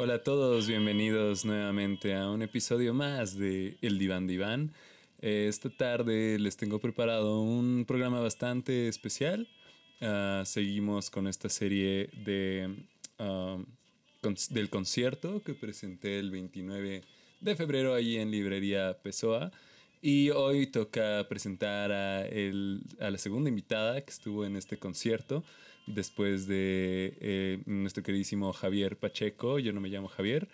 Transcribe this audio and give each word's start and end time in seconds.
Hola 0.00 0.14
a 0.14 0.22
todos, 0.22 0.68
bienvenidos 0.68 1.44
nuevamente 1.44 2.14
a 2.14 2.30
un 2.30 2.42
episodio 2.42 2.94
más 2.94 3.36
de 3.36 3.78
El 3.82 3.98
Diván 3.98 4.28
Diván. 4.28 4.72
Eh, 5.20 5.46
esta 5.48 5.70
tarde 5.70 6.38
les 6.38 6.56
tengo 6.56 6.78
preparado 6.78 7.40
un 7.40 7.84
programa 7.84 8.20
bastante 8.20 8.86
especial. 8.86 9.48
Ah, 10.00 10.44
seguimos 10.46 11.10
con 11.10 11.26
esta 11.26 11.48
serie 11.48 12.10
de, 12.24 12.76
ah, 13.18 13.58
del 14.50 14.70
concierto 14.70 15.42
que 15.42 15.54
presenté 15.54 16.20
el 16.20 16.30
29 16.30 17.02
de 17.40 17.56
febrero 17.56 17.92
allí 17.92 18.18
en 18.18 18.30
Librería 18.30 18.96
Pessoa. 19.02 19.50
Y 20.00 20.30
hoy 20.30 20.68
toca 20.68 21.26
presentar 21.28 21.90
a, 21.90 22.20
a, 22.20 23.10
la 23.10 23.18
segunda 23.18 23.50
invitada 23.50 24.00
que 24.00 24.12
estuvo 24.12 24.44
en 24.44 24.54
este 24.54 24.78
concierto, 24.78 25.42
después 25.94 26.46
de 26.46 27.16
eh, 27.20 27.58
nuestro 27.66 28.02
queridísimo 28.02 28.52
Javier 28.52 28.96
Pacheco, 28.96 29.58
yo 29.58 29.72
no 29.72 29.80
me 29.80 29.88
llamo 29.88 30.08
Javier, 30.08 30.48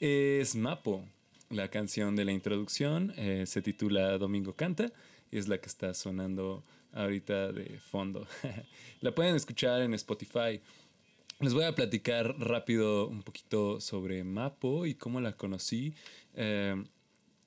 es 0.00 0.54
Mapo. 0.54 1.04
La 1.50 1.68
canción 1.68 2.16
de 2.16 2.24
la 2.24 2.32
introducción 2.32 3.12
eh, 3.16 3.44
se 3.46 3.62
titula 3.62 4.18
Domingo 4.18 4.54
Canta 4.54 4.92
y 5.30 5.38
es 5.38 5.46
la 5.46 5.58
que 5.58 5.66
está 5.66 5.94
sonando 5.94 6.64
ahorita 6.92 7.52
de 7.52 7.78
fondo. 7.78 8.26
la 9.00 9.14
pueden 9.14 9.36
escuchar 9.36 9.82
en 9.82 9.94
Spotify. 9.94 10.60
Les 11.40 11.54
voy 11.54 11.64
a 11.64 11.74
platicar 11.74 12.34
rápido 12.38 13.06
un 13.08 13.22
poquito 13.22 13.80
sobre 13.80 14.24
Mapo 14.24 14.86
y 14.86 14.94
cómo 14.94 15.20
la 15.20 15.32
conocí. 15.32 15.94
Eh, 16.34 16.82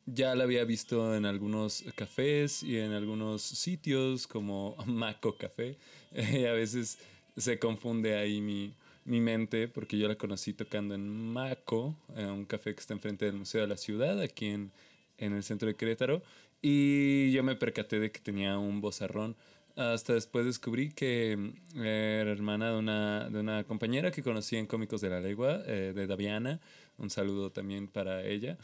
ya 0.06 0.34
la 0.36 0.44
había 0.44 0.64
visto 0.64 1.16
en 1.16 1.26
algunos 1.26 1.84
cafés 1.96 2.64
y 2.64 2.78
en 2.78 2.94
algunos 2.94 3.42
sitios 3.42 4.28
como 4.28 4.76
Maco 4.86 5.36
Café. 5.36 5.78
a 6.50 6.54
veces 6.54 6.98
se 7.38 7.60
confunde 7.60 8.18
ahí 8.18 8.42
mi, 8.42 8.74
mente 9.06 9.68
porque 9.68 9.98
yo 9.98 10.08
la 10.08 10.16
conocí 10.16 10.54
tocando 10.54 10.94
en 10.94 11.10
Maco, 11.10 11.96
un 12.16 12.46
café 12.46 12.74
que 12.76 12.82
está 12.82 12.94
enfrente 12.94 13.26
del 13.26 13.36
Museo 13.36 13.62
de 13.62 13.68
la 13.68 13.78
Ciudad, 13.78 14.22
aquí 14.22 14.48
en, 14.48 14.72
el 15.18 15.44
centro 15.44 15.68
de 15.68 15.76
Querétaro. 15.76 16.22
Y 16.62 17.32
yo 17.32 17.44
me 17.44 17.56
percaté 17.56 18.00
de 18.00 18.12
que 18.12 18.20
tenía 18.20 18.58
un 18.58 18.82
bozarrón. 18.82 19.36
Hasta 19.76 20.14
después 20.14 20.46
descubrí 20.46 20.92
que 20.92 21.54
era 21.76 22.32
hermana 22.32 22.72
de 22.72 22.78
una, 22.78 23.30
de 23.30 23.40
una 23.40 23.64
compañera 23.64 24.12
que 24.12 24.22
conocí 24.22 24.58
en 24.58 24.68
Cómicos 24.68 25.02
de 25.02 25.10
la 25.10 25.22
Legua, 25.22 25.62
eh, 25.66 25.94
de 25.96 26.06
Daviana. 26.06 26.60
Un 26.98 27.10
saludo 27.10 27.52
también 27.52 27.88
para 27.88 28.26
ella. 28.26 28.58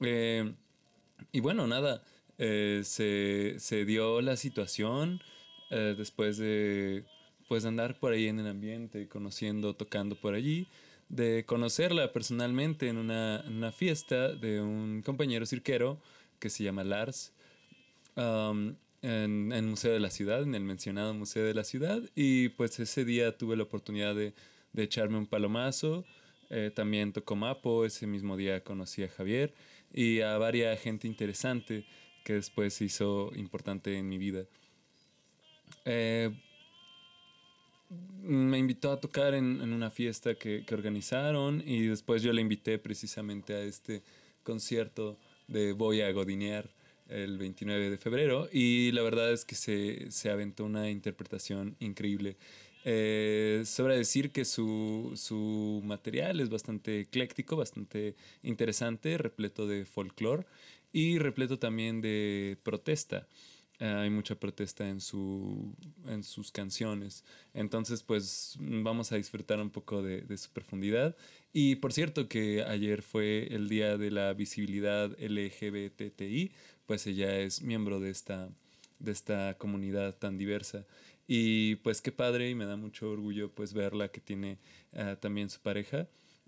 Eh, 0.00 0.52
y 1.32 1.40
bueno, 1.40 1.66
nada, 1.66 2.02
eh, 2.38 2.82
se, 2.84 3.84
dio 3.84 4.22
la 4.22 4.36
situación 4.36 5.20
eh, 5.70 5.94
después 5.96 6.38
de 6.38 7.04
pues 7.50 7.64
andar 7.64 7.98
por 7.98 8.12
ahí 8.12 8.28
en 8.28 8.38
el 8.38 8.46
ambiente, 8.46 9.08
conociendo, 9.08 9.74
tocando 9.74 10.14
por 10.14 10.34
allí, 10.34 10.68
de 11.08 11.44
conocerla 11.44 12.12
personalmente 12.12 12.86
en 12.86 12.96
una, 12.96 13.72
fiesta 13.72 14.28
de 14.28 14.60
un 14.60 15.02
compañero 15.02 15.44
cirquero 15.44 16.00
que 16.38 16.48
se 16.48 16.62
llama 16.62 16.84
Lars. 16.84 17.32
Um, 18.14 18.76
en, 19.02 19.50
el 19.50 19.64
Museo 19.64 19.92
de 19.92 19.98
la 19.98 20.10
Ciudad, 20.10 20.44
en 20.44 20.54
el 20.54 20.62
mencionado 20.62 21.12
Museo 21.12 21.44
de 21.44 21.52
la 21.52 21.64
Ciudad, 21.64 22.00
y 22.14 22.50
pues 22.50 22.78
ese 22.78 23.04
día 23.04 23.36
tuve 23.36 23.56
la 23.56 23.64
oportunidad 23.64 24.14
de, 24.14 24.32
de 24.72 24.82
echarme 24.84 25.18
un 25.18 25.26
palomazo, 25.26 26.04
eh, 26.50 26.70
también 26.72 27.12
tocó 27.12 27.34
Mapo, 27.34 27.84
ese 27.84 28.06
mismo 28.06 28.36
día 28.36 28.62
conocí 28.62 29.02
a 29.02 29.08
Javier 29.08 29.52
y 29.92 30.20
a 30.20 30.38
varias 30.38 30.80
gente 30.80 31.08
interesante 31.08 31.84
que 32.22 32.34
después 32.34 32.74
se 32.74 32.84
hizo 32.84 33.32
importante 33.34 33.98
en 33.98 34.08
mi 34.08 34.18
vida. 34.18 34.44
Eh, 35.84 36.30
me 38.22 38.58
invitó 38.58 38.92
a 38.92 39.00
tocar 39.00 39.34
en, 39.34 39.60
una 39.60 39.90
fiesta 39.90 40.34
que, 40.34 40.64
organizaron 40.72 41.62
y 41.66 41.86
después 41.86 42.22
yo 42.22 42.32
le 42.32 42.40
invité 42.40 42.78
precisamente 42.78 43.54
a 43.54 43.62
este 43.62 44.02
concierto 44.42 45.18
de 45.48 45.72
Voy 45.72 46.00
a 46.00 46.12
Godinear 46.12 46.68
el 47.08 47.38
29 47.38 47.90
de 47.90 47.98
febrero 47.98 48.48
y 48.52 48.92
la 48.92 49.02
verdad 49.02 49.32
es 49.32 49.44
que 49.44 49.56
se, 49.56 50.10
se 50.10 50.30
aventó 50.30 50.64
una 50.64 50.90
interpretación 50.90 51.76
increíble. 51.80 52.36
Eh, 52.84 53.62
sobra 53.66 53.94
decir 53.94 54.30
que 54.30 54.44
su, 54.44 55.82
material 55.84 56.40
es 56.40 56.48
bastante 56.48 57.00
ecléctico, 57.00 57.56
bastante 57.56 58.14
interesante, 58.42 59.18
repleto 59.18 59.66
de 59.66 59.84
folclore 59.84 60.46
y 60.92 61.18
repleto 61.18 61.58
también 61.58 62.00
de 62.00 62.56
protesta. 62.62 63.26
Eh, 63.80 63.86
hay 63.86 64.10
mucha 64.10 64.34
protesta 64.34 64.86
en, 64.88 65.00
su, 65.00 65.74
en 66.06 66.22
sus 66.22 66.52
canciones. 66.52 67.24
Entonces, 67.54 68.02
pues 68.02 68.56
vamos 68.60 69.10
a 69.10 69.16
disfrutar 69.16 69.58
un 69.58 69.70
poco 69.70 70.02
de, 70.02 70.20
de, 70.20 70.36
su 70.36 70.50
profundidad. 70.50 71.16
Y 71.52 71.76
por 71.76 71.92
cierto 71.94 72.28
que 72.28 72.62
ayer 72.62 73.00
fue 73.02 73.48
el 73.54 73.70
Día 73.70 73.96
de 73.96 74.10
la 74.10 74.34
Visibilidad 74.34 75.10
LGBTI, 75.18 76.52
pues 76.86 77.06
ella 77.06 77.38
es 77.38 77.62
miembro 77.62 78.00
de 78.00 78.10
esta, 78.10 78.50
de 78.98 79.12
esta 79.12 79.56
comunidad 79.56 80.14
tan 80.16 80.36
diversa. 80.36 80.84
Y 81.26 81.76
pues 81.76 82.02
qué 82.02 82.12
padre 82.12 82.50
y 82.50 82.54
me 82.54 82.66
da 82.66 82.76
mucho 82.76 83.10
orgullo 83.10 83.50
pues 83.50 83.72
verla 83.72 84.08
que 84.08 84.20
tiene 84.20 84.58
ah, 84.94 85.16
también 85.18 85.48
su 85.48 85.60
pareja. 85.60 86.06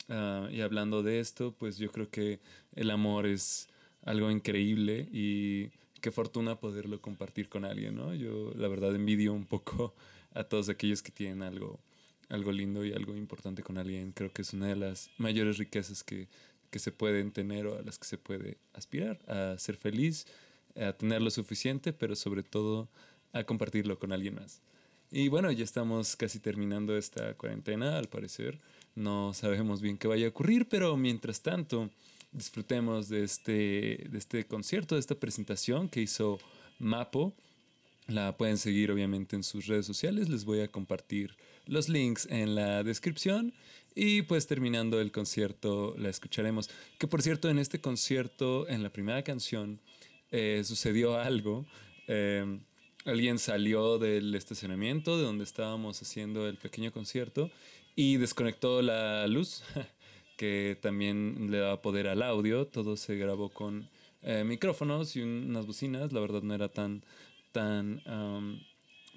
Ah, 0.09 0.48
y 0.53 0.60
hablando 0.60 1.03
de 1.03 1.21
esto, 1.21 1.54
pues 1.56 1.78
yo 1.78 1.91
creo 1.91 2.10
que 2.10 2.41
el 2.75 2.91
amor 2.91 3.26
es 3.26 3.69
algo 4.04 4.31
increíble 4.31 5.09
y 5.12 5.71
qué 6.02 6.10
fortuna 6.10 6.60
poderlo 6.60 7.00
compartir 7.00 7.48
con 7.48 7.64
alguien, 7.64 7.96
¿no? 7.96 8.12
Yo 8.14 8.52
la 8.56 8.68
verdad 8.68 8.94
envidio 8.94 9.32
un 9.32 9.46
poco 9.46 9.94
a 10.34 10.44
todos 10.44 10.68
aquellos 10.68 11.02
que 11.02 11.12
tienen 11.12 11.42
algo, 11.42 11.80
algo 12.28 12.52
lindo 12.52 12.84
y 12.84 12.92
algo 12.92 13.16
importante 13.16 13.62
con 13.62 13.78
alguien. 13.78 14.12
Creo 14.12 14.30
que 14.30 14.42
es 14.42 14.52
una 14.52 14.66
de 14.66 14.76
las 14.76 15.10
mayores 15.16 15.56
riquezas 15.56 16.04
que, 16.04 16.28
que 16.70 16.78
se 16.78 16.92
pueden 16.92 17.30
tener 17.30 17.66
o 17.66 17.78
a 17.78 17.82
las 17.82 17.98
que 17.98 18.04
se 18.04 18.18
puede 18.18 18.58
aspirar, 18.74 19.18
a 19.28 19.56
ser 19.58 19.76
feliz, 19.76 20.26
a 20.76 20.92
tener 20.92 21.22
lo 21.22 21.30
suficiente, 21.30 21.92
pero 21.92 22.16
sobre 22.16 22.42
todo 22.42 22.88
a 23.32 23.44
compartirlo 23.44 23.98
con 23.98 24.12
alguien 24.12 24.34
más. 24.34 24.60
Y 25.10 25.28
bueno, 25.28 25.52
ya 25.52 25.64
estamos 25.64 26.16
casi 26.16 26.41
terminando 26.41 26.96
esta 26.96 27.34
cuarentena, 27.34 27.98
al 27.98 28.08
parecer. 28.08 28.58
No 28.94 29.34
sabemos 29.34 29.80
bien 29.80 29.98
qué 29.98 30.08
vaya 30.08 30.26
a 30.26 30.30
ocurrir, 30.30 30.68
pero 30.68 30.96
mientras 30.96 31.42
tanto, 31.42 31.91
disfrutemos 32.32 33.09
de 33.09 33.25
este, 33.25 34.06
de 34.10 34.19
este 34.19 34.44
concierto, 34.47 34.94
de 34.94 35.00
esta 35.00 35.15
presentación 35.15 35.88
que 35.88 36.00
hizo 36.00 36.38
Mapo. 36.78 37.34
La 38.09 38.37
pueden 38.37 38.59
seguir 38.59 38.91
obviamente 38.91 39.37
en 39.37 39.44
sus 39.44 39.66
redes 39.66 39.87
sociales. 39.87 40.28
Les 40.28 40.44
voy 40.44 40.60
a 40.60 40.69
compartir 40.69 41.37
los 41.66 41.88
links 41.88 42.26
en 42.31 42.54
la 42.54 42.82
descripción. 42.82 43.54
Y 43.94 44.22
pues 44.22 44.47
terminando 44.47 45.00
el 45.00 45.12
concierto 45.12 45.94
la 45.98 46.09
escucharemos. 46.09 46.71
Que 46.98 47.06
por 47.06 47.22
cierto, 47.22 47.48
en 47.48 47.59
este 47.59 47.81
concierto, 47.81 48.66
en 48.69 48.82
la 48.82 48.91
primera 48.91 49.22
canción, 49.22 49.81
eh, 50.31 50.62
sucedió 50.65 51.19
algo. 51.19 51.66
Eh, 52.09 52.59
alguien 53.04 53.38
salió 53.38 53.98
del 53.98 54.34
estacionamiento 54.34 55.16
de 55.16 55.25
donde 55.25 55.44
estábamos 55.44 56.00
haciendo 56.00 56.48
el 56.48 56.56
pequeño 56.56 56.92
concierto 56.92 57.50
y 57.94 58.16
desconectó 58.16 58.80
la 58.83 59.27
luz, 59.27 59.62
que 60.42 60.77
también 60.80 61.53
le 61.53 61.59
daba 61.59 61.80
poder 61.83 62.09
al 62.09 62.21
audio. 62.21 62.66
Todo 62.66 62.97
se 62.97 63.15
grabó 63.15 63.50
con 63.50 63.89
eh, 64.22 64.42
micrófonos 64.44 65.15
y 65.15 65.22
unas 65.22 65.66
bocinas. 65.66 66.12
La 66.12 66.18
verdad 66.18 66.42
no 66.42 66.53
era 66.53 66.68
tan, 66.68 67.04
tan, 67.53 68.03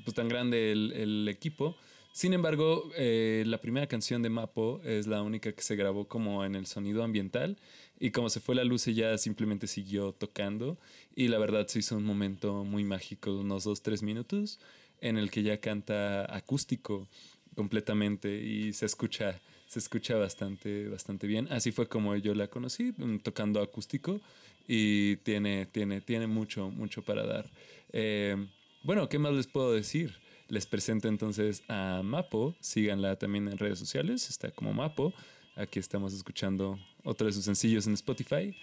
pues 0.04 0.14
tan 0.14 0.30
grande 0.30 0.72
el 0.72 1.28
equipo. 1.28 1.76
Sin 2.16 2.32
embargo, 2.32 2.92
eh, 2.96 3.44
la 3.46 3.60
primera 3.60 3.88
canción 3.88 4.22
de 4.22 4.30
Mapo 4.30 4.80
es 4.86 5.06
la 5.06 5.22
única 5.22 5.52
que 5.52 5.62
se 5.62 5.76
grabó 5.76 6.08
como 6.08 6.46
en 6.46 6.56
el 6.56 6.66
sonido 6.66 7.04
ambiental 7.04 7.58
y 8.00 8.12
como 8.12 8.30
se 8.30 8.40
fue 8.40 8.56
la 8.56 8.64
luz 8.64 8.88
ella 8.88 9.18
simplemente 9.18 9.68
siguió 9.68 10.14
tocando 10.14 10.78
y 11.14 11.28
la 11.28 11.40
verdad 11.40 11.68
se 11.68 11.80
hizo 11.80 11.98
un 11.98 12.06
momento 12.06 12.64
muy 12.64 12.86
mágico, 12.86 13.34
unos 13.34 13.66
dos, 13.66 13.82
tres 13.82 14.02
minutos, 14.02 14.62
en 15.02 15.18
el 15.18 15.30
que 15.30 15.44
ya 15.44 15.60
canta 15.60 16.34
acústico 16.34 17.06
completamente 17.54 18.42
y 18.42 18.72
se 18.72 18.86
escucha, 18.86 19.42
se 19.68 19.80
escucha 19.80 20.16
bastante, 20.16 20.88
bastante 20.88 21.28
bien. 21.28 21.48
Así 21.52 21.72
fue 21.72 21.88
como 21.88 22.16
yo 22.16 22.34
la 22.36 22.48
conocí, 22.48 22.94
mm, 22.98 23.20
tocando 23.20 23.62
acústico 23.62 24.20
y 24.68 25.18
tiene, 25.18 25.66
tiene, 25.68 26.02
tiene 26.02 26.28
mucho, 26.28 26.70
mucho 26.70 27.02
para 27.02 27.26
dar. 27.26 27.46
Eh, 27.92 28.36
bueno, 28.84 29.10
¿qué 29.10 29.20
más 29.20 29.34
les 29.34 29.48
puedo 29.48 29.74
decir? 29.74 30.14
Les 30.48 30.66
presento 30.66 31.08
entonces 31.08 31.64
a 31.68 32.02
Mapo. 32.04 32.56
Síganla 32.60 33.16
también 33.16 33.48
en 33.48 33.58
redes 33.58 33.80
sociales. 33.80 34.30
Está 34.30 34.52
como 34.52 34.74
Mapo. 34.74 35.14
Aquí 35.56 35.80
estamos 35.80 36.14
escuchando 36.14 36.78
otro 37.04 37.28
de 37.28 37.34
sus 37.34 37.46
sencillos 37.46 37.88
en 37.88 37.94
Spotify. 37.94 38.56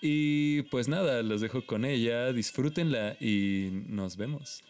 Y 0.00 0.62
pues 0.62 0.88
nada, 0.88 1.22
los 1.22 1.40
dejo 1.40 1.64
con 1.64 1.84
ella. 1.84 2.32
Disfrútenla 2.32 3.16
y 3.20 3.70
nos 3.88 4.16
vemos. 4.16 4.62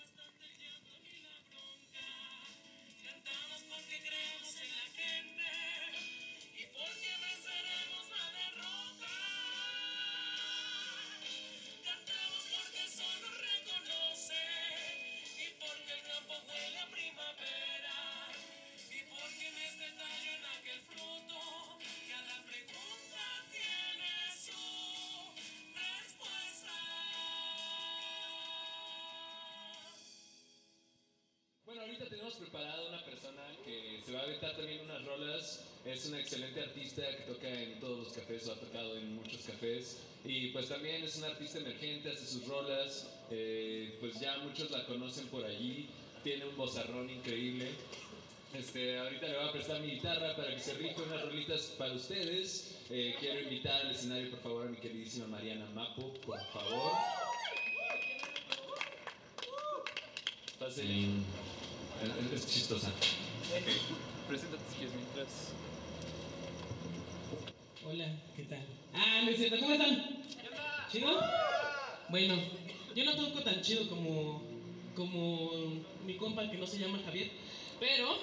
Ahorita 31.98 32.10
tenemos 32.14 32.34
preparada 32.34 32.88
una 32.88 33.04
persona 33.04 33.42
que 33.64 34.00
se 34.04 34.12
va 34.12 34.20
a 34.20 34.22
aventar 34.22 34.56
también 34.56 34.80
unas 34.82 35.04
rolas. 35.04 35.64
Es 35.84 36.06
una 36.06 36.20
excelente 36.20 36.60
artista 36.60 37.02
que 37.16 37.24
toca 37.24 37.48
en 37.48 37.80
todos 37.80 37.98
los 37.98 38.12
cafés 38.12 38.46
o 38.46 38.52
ha 38.52 38.56
tocado 38.56 38.96
en 38.96 39.16
muchos 39.16 39.42
cafés. 39.42 39.98
Y 40.24 40.48
pues 40.48 40.68
también 40.68 41.02
es 41.02 41.16
una 41.16 41.28
artista 41.28 41.58
emergente, 41.58 42.10
hace 42.10 42.26
sus 42.26 42.46
rolas. 42.46 43.08
Eh, 43.30 43.96
pues 44.00 44.20
ya 44.20 44.38
muchos 44.38 44.70
la 44.70 44.84
conocen 44.86 45.26
por 45.26 45.44
allí. 45.44 45.88
Tiene 46.22 46.46
un 46.46 46.56
bozarrón 46.56 47.10
increíble. 47.10 47.68
Este, 48.54 48.98
ahorita 48.98 49.26
le 49.26 49.36
voy 49.36 49.48
a 49.48 49.52
prestar 49.52 49.80
mi 49.80 49.90
guitarra 49.92 50.36
para 50.36 50.54
que 50.54 50.60
se 50.60 50.74
rife 50.74 51.02
unas 51.02 51.22
rolitas 51.22 51.62
para 51.78 51.94
ustedes. 51.94 52.76
Eh, 52.90 53.16
quiero 53.18 53.40
invitar 53.40 53.84
al 53.84 53.90
escenario, 53.90 54.30
por 54.30 54.40
favor, 54.40 54.66
a 54.66 54.70
mi 54.70 54.76
queridísima 54.76 55.26
Mariana 55.26 55.66
Mapo, 55.74 56.14
por 56.20 56.40
favor. 56.52 56.92
Pásale. 60.58 61.57
Es, 62.00 62.46
chistosa. 62.46 62.92
Preséntate 64.28 64.62
si 64.70 64.76
quieres 64.76 64.94
mientras. 64.94 65.52
Hola, 67.84 68.06
¿qué 68.36 68.42
tal? 68.44 68.64
Ah, 68.94 69.22
no 69.24 69.30
es 69.30 69.36
cierto, 69.36 69.58
¿cómo 69.58 69.72
están? 69.72 70.24
¿Chido? 70.92 71.20
Bueno, 72.08 72.34
yo 72.94 73.04
no 73.04 73.16
toco 73.16 73.42
tan 73.42 73.60
chido 73.62 73.88
como, 73.88 74.42
como 74.94 75.50
mi 76.06 76.14
compa 76.16 76.48
que 76.48 76.58
no 76.58 76.66
se 76.68 76.78
llama 76.78 77.00
Javier, 77.04 77.30
pero 77.80 78.16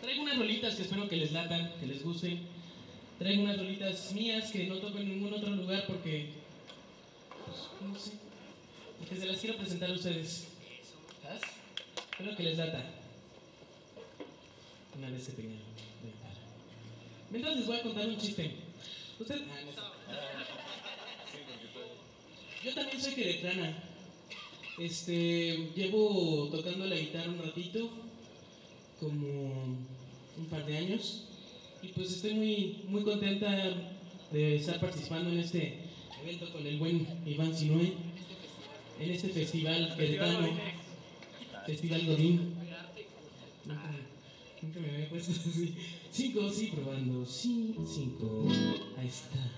traigo 0.00 0.22
unas 0.22 0.38
rolitas 0.38 0.76
que 0.76 0.82
espero 0.82 1.08
que 1.08 1.16
les 1.16 1.32
latan, 1.32 1.72
que 1.80 1.86
les 1.86 2.04
gusten. 2.04 2.46
Traigo 3.18 3.42
unas 3.42 3.58
rolitas 3.58 4.12
mías 4.12 4.52
que 4.52 4.68
no 4.68 4.76
toco 4.76 4.98
en 4.98 5.08
ningún 5.08 5.34
otro 5.34 5.50
lugar 5.50 5.86
porque, 5.88 6.28
pues, 7.44 7.58
no 7.82 7.98
sé, 7.98 8.12
porque 8.98 9.16
se 9.16 9.26
las 9.26 9.40
quiero 9.40 9.56
presentar 9.56 9.90
a 9.90 9.94
ustedes. 9.94 10.46
¿Sabes? 12.16 12.32
Espero 12.32 12.36
que 12.36 12.42
les 12.42 12.58
lata. 12.58 12.84
Una 14.96 15.10
vez 15.10 15.24
se 15.24 15.32
pegaron. 15.32 15.58
voy 16.02 16.10
a 16.10 16.22
parar. 16.22 16.36
Mientras 17.30 17.56
les 17.56 17.66
voy 17.66 17.76
a 17.76 17.82
contar 17.82 18.08
un 18.08 18.16
chiste. 18.16 18.50
Usted. 19.20 19.42
Ah, 19.50 19.60
no. 19.64 19.72
Yo 22.64 22.74
también 22.74 23.00
soy 23.00 23.14
queretrana. 23.14 23.82
Este, 24.78 25.70
llevo 25.74 26.48
tocando 26.50 26.86
la 26.86 26.96
guitarra 26.96 27.30
un 27.30 27.38
ratito, 27.38 27.90
como 29.00 29.62
un 30.36 30.46
par 30.50 30.66
de 30.66 30.76
años, 30.76 31.24
y 31.82 31.88
pues 31.88 32.12
estoy 32.12 32.34
muy, 32.34 32.84
muy 32.88 33.02
contenta 33.02 33.74
de 34.32 34.56
estar 34.56 34.78
participando 34.80 35.30
en 35.30 35.38
este 35.38 35.78
evento 36.22 36.52
con 36.52 36.66
el 36.66 36.76
buen 36.78 37.06
Iván 37.24 37.56
Sinue, 37.56 37.94
en 39.00 39.10
este 39.10 39.30
festival 39.30 39.94
queretano, 39.96 40.46
Festival 41.66 42.06
Godín. 42.06 42.54
Nunca, 43.64 43.90
nunca 44.62 44.80
me 44.80 44.90
había 44.90 45.08
puesto 45.08 45.32
así. 45.50 45.74
Cinco, 46.12 46.48
sí, 46.48 46.70
probando. 46.72 47.26
Sí, 47.26 47.74
cinco. 47.84 48.46
Ahí 48.96 49.08
está. 49.08 49.50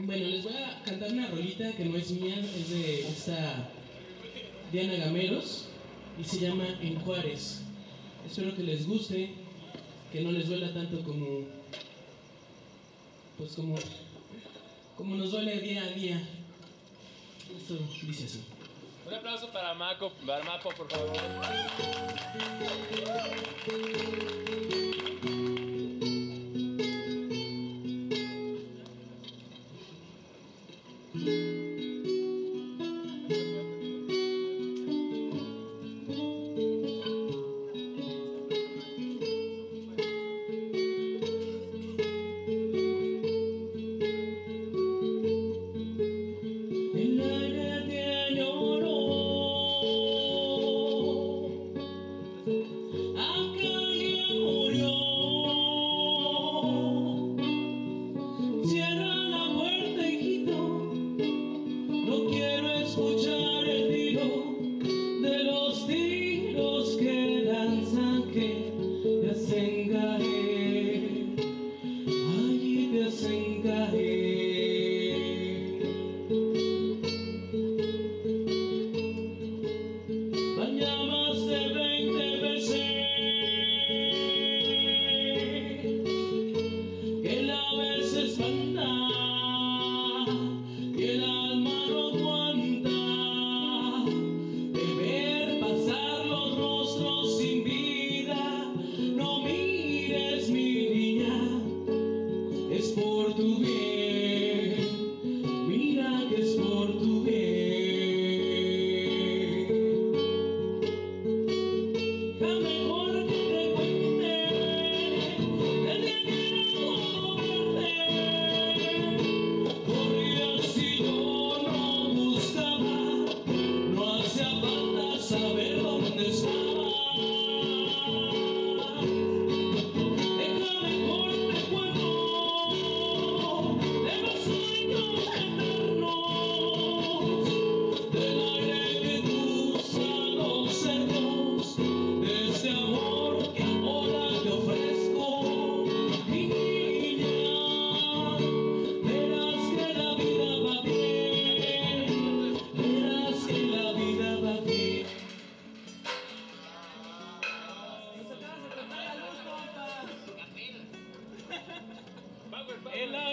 Bueno, 0.00 0.28
les 0.28 0.42
voy 0.42 0.52
a 0.54 0.82
cantar 0.84 1.12
una 1.12 1.28
rolita 1.28 1.72
que 1.72 1.84
no 1.84 1.96
es 1.96 2.10
mía, 2.10 2.38
es 2.40 2.70
de 2.70 3.08
esta 3.08 3.70
Diana 4.72 4.94
Gameros 4.96 5.68
y 6.20 6.24
se 6.24 6.40
llama 6.40 6.66
En 6.82 6.98
Juárez. 7.00 7.62
Espero 8.26 8.54
que 8.56 8.64
les 8.64 8.86
guste, 8.86 9.30
que 10.12 10.20
no 10.20 10.32
les 10.32 10.48
duela 10.48 10.74
tanto 10.74 11.02
como, 11.04 11.46
pues 13.36 13.52
como, 13.52 13.76
como 14.96 15.16
nos 15.16 15.32
duele 15.32 15.60
día 15.60 15.82
a 15.82 15.88
día. 15.88 16.28
Esto 17.56 17.78
dice 18.02 18.24
así. 18.24 18.44
Un 19.06 19.14
aplauso 19.14 19.48
para 19.50 19.74
Maco, 19.74 20.12
para 20.26 20.44
Mapo, 20.44 20.70
por 20.70 20.90
favor. 20.90 21.12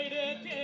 El 0.01 0.08
aire 0.08 0.38
tiene 0.41 0.61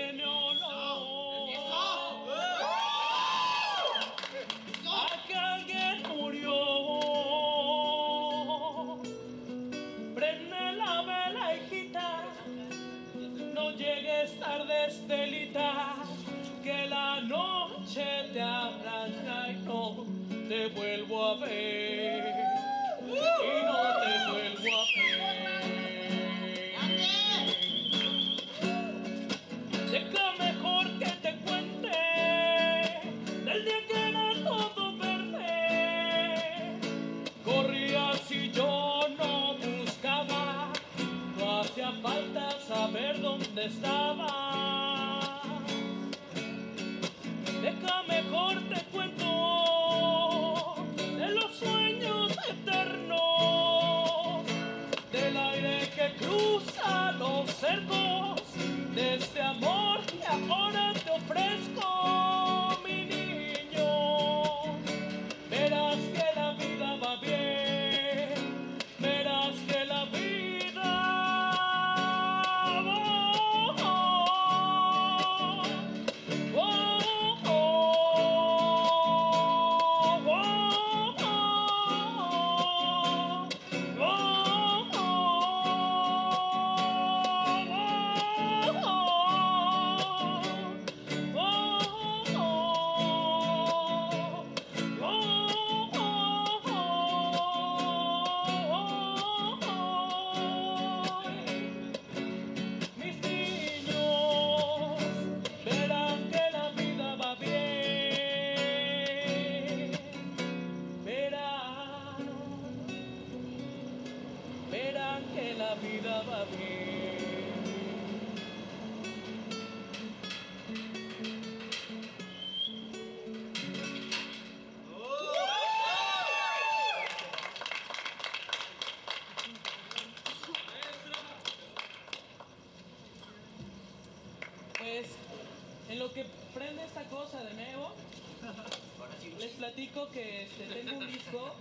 tengo 140.66 140.98
un 140.98 141.08
disco 141.08 141.56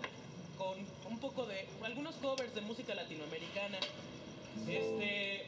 con 0.57 0.79
un 1.11 1.19
poco 1.19 1.47
de 1.47 1.67
algunos 1.83 2.15
covers 2.17 2.55
de 2.55 2.61
música 2.62 2.95
latinoamericana. 2.95 3.79
Este, 4.67 5.45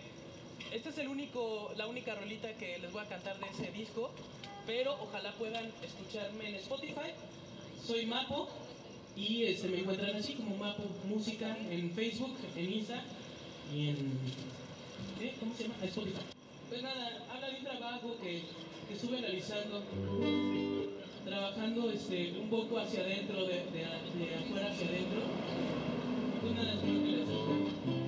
este 0.73 0.89
es 0.91 0.99
el 0.99 1.09
único, 1.09 1.73
la 1.77 1.87
única 1.87 2.15
rolita 2.15 2.53
que 2.55 2.79
les 2.79 2.93
voy 2.93 3.03
a 3.03 3.09
cantar 3.09 3.39
de 3.39 3.47
ese 3.49 3.73
disco, 3.73 4.11
pero 4.67 4.95
ojalá 5.01 5.33
puedan 5.33 5.73
escucharme 5.83 6.51
en 6.51 6.55
Spotify. 6.57 7.13
Soy 7.87 8.07
Mapo 8.07 8.49
y 9.17 9.45
este, 9.45 9.69
me 9.69 9.79
encuentran 9.79 10.15
así 10.17 10.35
como 10.35 10.57
Mapo 10.57 10.83
Música 11.05 11.57
en 11.71 11.91
Facebook, 11.93 12.37
en 12.57 12.73
Insta 12.73 13.03
y 13.75 13.89
en 13.91 13.97
¿eh? 15.21 15.35
¿cómo 15.41 15.55
se 15.55 15.63
llama? 15.65 15.75
Spotify. 15.85 16.21
Pues 16.69 16.83
nada, 16.83 17.27
habla 17.33 17.49
de 17.49 17.59
un 17.59 17.65
trabajo 17.65 18.17
que, 18.21 18.43
que 18.89 18.95
estuve 18.95 19.21
realizando, 19.23 19.83
trabajando 21.29 21.91
este, 21.91 22.33
un 22.41 22.49
poco 22.49 22.79
hacia 22.79 23.01
adentro, 23.01 23.45
de, 23.45 23.55
de, 23.55 23.81
de 23.81 24.35
afuera 24.35 24.71
hacia 24.71 24.89
adentro. 24.89 25.21
Pues 26.41 26.55
nada, 26.55 26.73
espero 26.73 27.03
que 27.03 27.11
les 27.11 27.27
guste. 27.27 28.08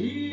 He 0.00 0.29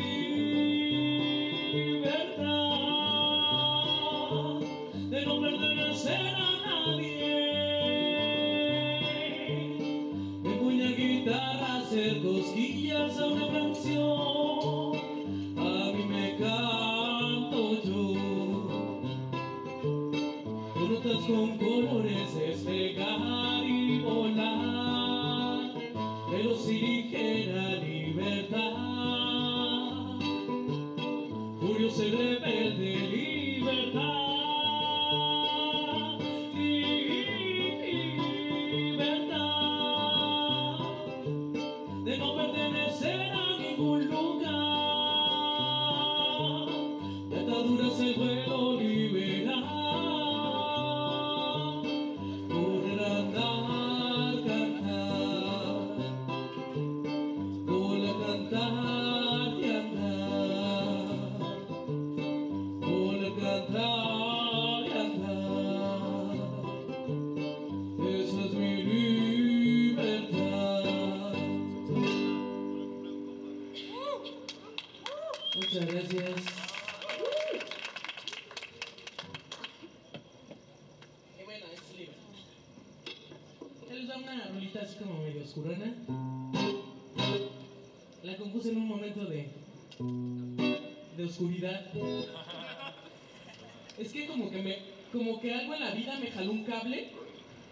como 95.18 95.40
que 95.40 95.52
algo 95.52 95.74
en 95.74 95.80
la 95.80 95.90
vida 95.90 96.16
me 96.20 96.30
jaló 96.30 96.52
un 96.52 96.64
cable 96.64 97.08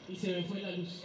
y 0.08 0.16
se 0.16 0.32
me 0.32 0.42
fue 0.42 0.60
la 0.60 0.72
luz. 0.72 1.04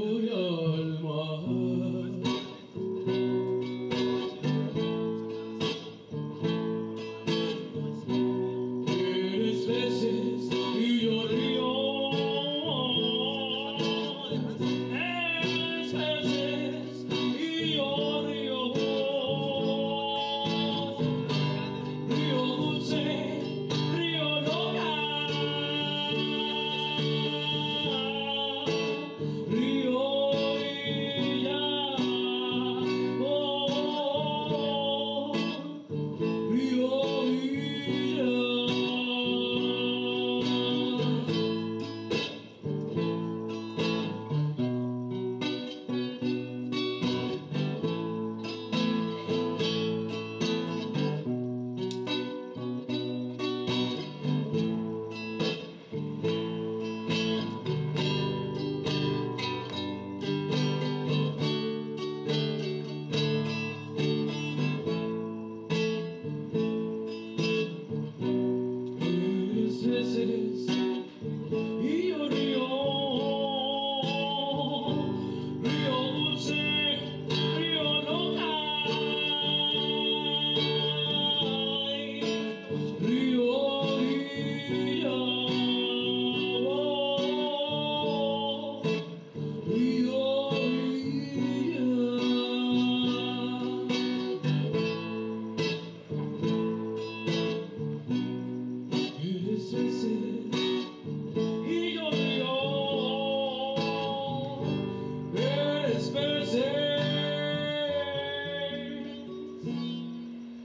Nur 0.00 0.24
almaz 0.32 1.60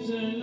reason. 0.00 0.39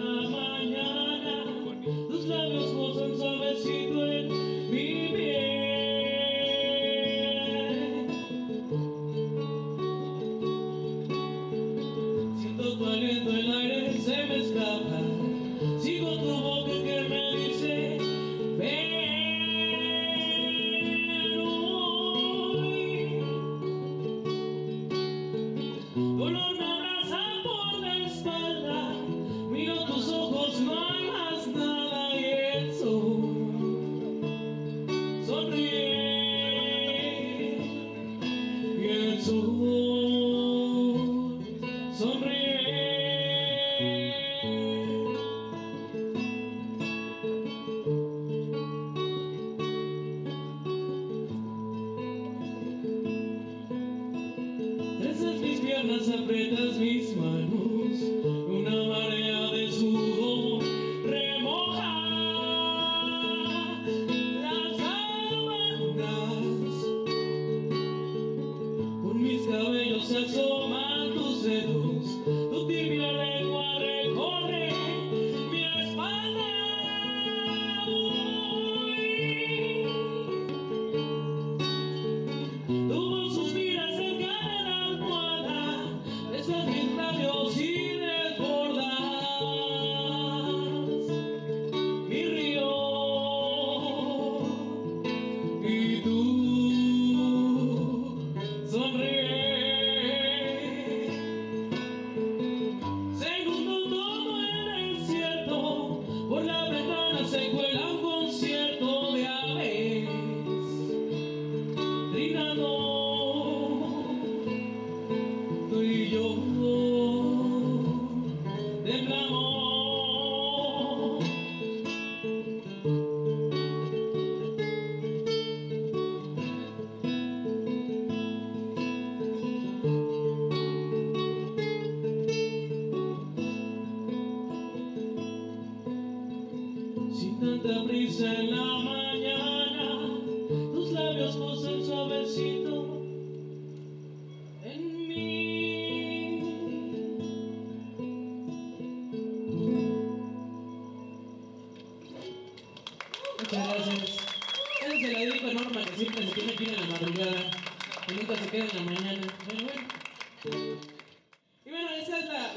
piernas 55.81 56.09
aprietas 56.09 56.77
mis 56.79 57.15
manos, 57.15 58.01
una 58.49 58.86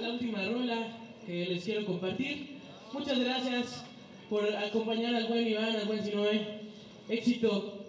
la 0.00 0.10
última 0.10 0.42
rola 0.44 0.88
que 1.26 1.46
les 1.46 1.64
quiero 1.64 1.86
compartir. 1.86 2.58
Muchas 2.92 3.18
gracias 3.18 3.84
por 4.28 4.44
acompañar 4.56 5.14
al 5.14 5.26
buen 5.26 5.46
Iván, 5.46 5.76
al 5.76 5.86
buen 5.86 6.04
Sinoe. 6.04 6.60
Éxito. 7.08 7.84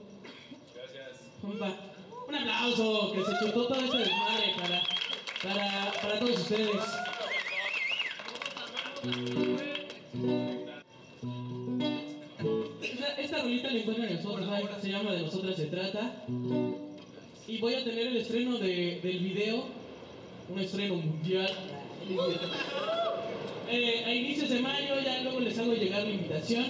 Gracias. 0.76 1.30
Un 2.28 2.36
aplauso 2.36 3.12
que 3.14 3.24
se 3.24 3.32
chutó 3.40 3.68
todo 3.68 3.80
este 3.80 3.98
desmadre 3.98 4.54
para, 4.58 4.82
para, 5.44 5.92
para 6.02 6.20
todos 6.20 6.40
ustedes. 6.40 6.70
Esta 13.18 13.42
rolita 13.42 13.72
la 13.72 13.80
encuentran 13.80 14.10
en 14.10 14.18
Spotify, 14.18 14.68
se 14.82 14.90
llama 14.90 15.12
De 15.14 15.22
Nosotras 15.22 15.56
Se 15.56 15.66
Trata. 15.66 16.26
Y 17.48 17.58
voy 17.60 17.74
a 17.74 17.84
tener 17.84 18.08
el 18.08 18.18
estreno 18.18 18.58
de, 18.58 19.00
del 19.02 19.20
video, 19.20 19.66
un 20.50 20.60
estreno 20.60 20.96
mundial. 20.96 21.50
Eh, 23.70 24.04
a 24.06 24.14
inicios 24.14 24.50
de 24.50 24.60
mayo, 24.60 25.00
ya 25.04 25.22
luego 25.22 25.40
les 25.40 25.58
hago 25.58 25.74
llegar 25.74 26.04
la 26.04 26.10
invitación. 26.10 26.66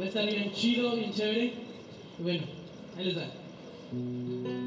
Va 0.00 0.04
a 0.04 0.08
estar 0.08 0.26
bien 0.26 0.52
chido, 0.52 0.96
bien 0.96 1.12
chévere. 1.12 1.52
Y 2.18 2.22
bueno, 2.22 2.42
ahí 2.96 3.04
les 3.04 3.18
va. 3.18 4.57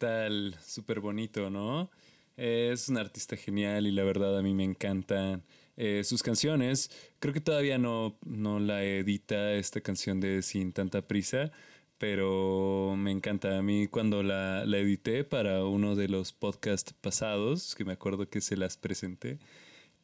Tal? 0.00 0.56
Súper 0.66 1.00
bonito, 1.00 1.50
¿no? 1.50 1.90
Es 2.36 2.88
un 2.88 2.96
artista 2.96 3.36
genial 3.36 3.86
y 3.86 3.92
la 3.92 4.02
verdad 4.02 4.38
a 4.38 4.42
mí 4.42 4.54
me 4.54 4.64
encantan 4.64 5.44
eh, 5.76 6.02
sus 6.04 6.22
canciones. 6.22 6.90
Creo 7.20 7.34
que 7.34 7.40
todavía 7.40 7.78
no, 7.78 8.18
no 8.24 8.60
la 8.60 8.82
edita 8.82 9.52
esta 9.52 9.80
canción 9.82 10.18
de 10.20 10.42
Sin 10.42 10.72
tanta 10.72 11.02
prisa, 11.02 11.52
pero 11.98 12.94
me 12.96 13.10
encanta. 13.12 13.58
A 13.58 13.62
mí 13.62 13.88
cuando 13.88 14.22
la, 14.22 14.64
la 14.64 14.78
edité 14.78 15.22
para 15.24 15.64
uno 15.66 15.94
de 15.96 16.08
los 16.08 16.32
podcasts 16.32 16.94
pasados, 16.94 17.74
que 17.74 17.84
me 17.84 17.92
acuerdo 17.92 18.30
que 18.30 18.40
se 18.40 18.56
las 18.56 18.78
presenté, 18.78 19.38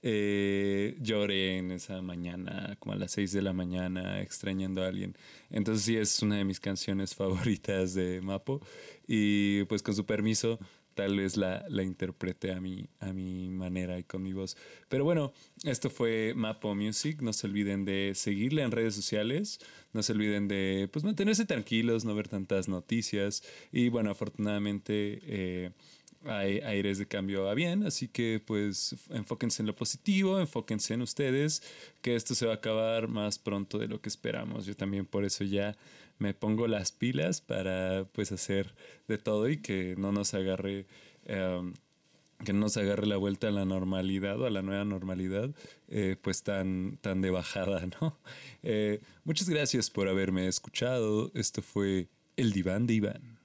eh, 0.02 0.96
lloré 1.00 1.58
en 1.58 1.70
esa 1.70 2.00
mañana, 2.02 2.76
como 2.78 2.92
a 2.94 2.96
las 2.96 3.12
6 3.12 3.32
de 3.32 3.42
la 3.42 3.52
mañana, 3.52 4.20
extrañando 4.20 4.82
a 4.82 4.88
alguien. 4.88 5.16
Entonces 5.50 5.84
sí 5.84 5.96
es 5.96 6.22
una 6.22 6.36
de 6.36 6.44
mis 6.44 6.60
canciones 6.60 7.14
favoritas 7.14 7.94
de 7.94 8.20
Mapo. 8.20 8.60
Y 9.06 9.64
pues 9.64 9.82
con 9.82 9.94
su 9.94 10.04
permiso, 10.06 10.58
tal 10.94 11.16
vez 11.16 11.36
la, 11.36 11.64
la 11.68 11.82
interprete 11.82 12.52
a 12.52 12.60
mi, 12.60 12.88
a 13.00 13.12
mi 13.12 13.48
manera 13.50 13.98
y 13.98 14.04
con 14.04 14.22
mi 14.22 14.32
voz. 14.32 14.56
Pero 14.88 15.04
bueno, 15.04 15.32
esto 15.64 15.90
fue 15.90 16.32
Mapo 16.34 16.74
Music. 16.74 17.20
No 17.22 17.32
se 17.32 17.46
olviden 17.46 17.84
de 17.84 18.12
seguirle 18.14 18.62
en 18.62 18.72
redes 18.72 18.94
sociales. 18.94 19.60
No 19.92 20.02
se 20.02 20.12
olviden 20.12 20.48
de 20.48 20.88
pues, 20.92 21.04
mantenerse 21.04 21.44
tranquilos, 21.46 22.04
no 22.04 22.14
ver 22.14 22.28
tantas 22.28 22.68
noticias. 22.68 23.42
Y 23.72 23.88
bueno, 23.88 24.10
afortunadamente... 24.10 25.20
Eh, 25.24 25.70
hay 26.24 26.58
aires 26.60 26.98
de 26.98 27.06
cambio 27.06 27.48
a 27.48 27.54
bien, 27.54 27.84
así 27.84 28.08
que 28.08 28.42
pues 28.44 28.96
enfóquense 29.10 29.62
en 29.62 29.66
lo 29.66 29.76
positivo, 29.76 30.40
enfóquense 30.40 30.94
en 30.94 31.02
ustedes, 31.02 31.62
que 32.02 32.16
esto 32.16 32.34
se 32.34 32.46
va 32.46 32.52
a 32.52 32.56
acabar 32.56 33.08
más 33.08 33.38
pronto 33.38 33.78
de 33.78 33.88
lo 33.88 34.00
que 34.00 34.08
esperamos. 34.08 34.66
Yo 34.66 34.76
también 34.76 35.06
por 35.06 35.24
eso 35.24 35.44
ya 35.44 35.76
me 36.18 36.34
pongo 36.34 36.66
las 36.66 36.92
pilas 36.92 37.40
para 37.40 38.06
pues 38.12 38.32
hacer 38.32 38.74
de 39.08 39.18
todo 39.18 39.48
y 39.48 39.58
que 39.58 39.94
no 39.98 40.12
nos 40.12 40.34
agarre 40.34 40.86
em, 41.26 41.74
que 42.44 42.52
no 42.52 42.60
nos 42.60 42.76
agarre 42.76 43.06
la 43.06 43.16
vuelta 43.16 43.48
a 43.48 43.50
la 43.50 43.64
normalidad 43.64 44.40
o 44.40 44.46
a 44.46 44.50
la 44.50 44.62
nueva 44.62 44.84
normalidad 44.84 45.50
eh, 45.88 46.16
pues 46.20 46.42
tan 46.42 46.98
tan 47.00 47.22
de 47.22 47.30
bajada 47.30 47.86
no 48.00 48.18
eh, 48.62 49.00
muchas 49.24 49.48
gracias 49.48 49.90
por 49.90 50.08
haberme 50.08 50.48
escuchado. 50.48 51.30
Esto 51.34 51.62
fue 51.62 52.08
el 52.36 52.52
diván 52.52 52.86
de 52.86 52.94
Iván 52.94 53.35